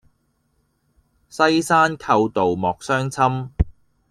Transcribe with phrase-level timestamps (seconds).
[1.29, 3.23] 西山寇盜莫相侵。